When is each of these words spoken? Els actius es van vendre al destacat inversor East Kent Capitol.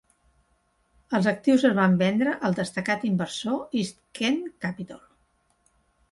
Els 1.17 1.27
actius 1.31 1.65
es 1.67 1.75
van 1.79 1.97
vendre 1.99 2.33
al 2.49 2.57
destacat 2.59 3.05
inversor 3.09 3.77
East 3.81 3.99
Kent 4.21 4.41
Capitol. 4.65 5.03